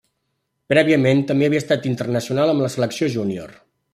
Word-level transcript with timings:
Prèviament, 0.73 1.21
també 1.31 1.49
havia 1.49 1.61
estat 1.65 1.85
internacional 1.91 2.55
amb 2.55 2.67
la 2.67 2.73
selecció 2.79 3.13
júnior. 3.19 3.57